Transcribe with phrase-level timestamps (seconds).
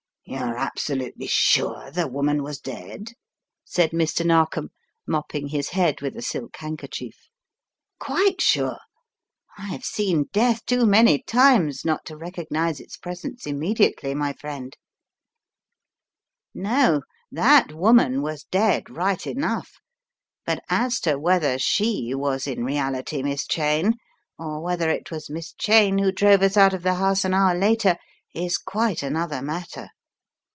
[0.23, 3.13] "You are absolutely sure the woman was dead?"
[3.65, 4.25] said Mr.
[4.25, 4.69] Narkom,
[5.05, 7.17] mopping his head with a silk handkerchief.
[7.99, 8.77] "Quite sure.
[9.57, 14.77] I have seen death too many times not to recognize its presence immediately, my friend.
[16.53, 19.81] No, that woman was dead right enough,
[20.45, 23.95] but as to The Threads of Chance 59 whether she was in reality Miss Cheyne,
[24.39, 27.53] or whether it was Miss Cheyne who drove us out of the house an hour
[27.53, 27.97] later,
[28.33, 29.89] is quite another matter.